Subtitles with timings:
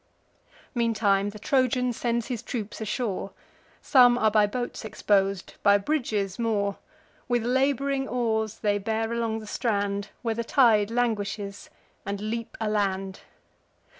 [0.73, 3.33] Meantime the Trojan sends his troops ashore:
[3.83, 6.77] Some are by boats expos'd, by bridges more.
[7.27, 11.69] With lab'ring oars they bear along the strand, Where the tide languishes,
[12.03, 13.19] and leap a land.